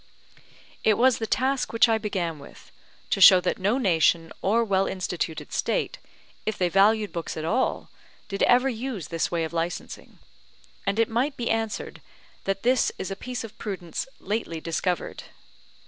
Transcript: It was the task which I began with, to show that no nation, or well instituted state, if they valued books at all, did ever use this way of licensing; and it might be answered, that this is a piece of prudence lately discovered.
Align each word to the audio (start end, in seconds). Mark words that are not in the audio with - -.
It 0.83 0.95
was 0.97 1.19
the 1.19 1.27
task 1.27 1.71
which 1.71 1.87
I 1.87 1.99
began 1.99 2.39
with, 2.39 2.71
to 3.11 3.21
show 3.21 3.39
that 3.41 3.59
no 3.59 3.77
nation, 3.77 4.31
or 4.41 4.63
well 4.63 4.87
instituted 4.87 5.53
state, 5.53 5.99
if 6.43 6.57
they 6.57 6.69
valued 6.69 7.13
books 7.13 7.37
at 7.37 7.45
all, 7.45 7.91
did 8.27 8.41
ever 8.41 8.67
use 8.67 9.09
this 9.09 9.29
way 9.29 9.43
of 9.43 9.53
licensing; 9.53 10.17
and 10.87 10.97
it 10.97 11.07
might 11.07 11.37
be 11.37 11.51
answered, 11.51 12.01
that 12.45 12.63
this 12.63 12.91
is 12.97 13.11
a 13.11 13.15
piece 13.15 13.43
of 13.43 13.55
prudence 13.59 14.07
lately 14.19 14.59
discovered. 14.59 15.25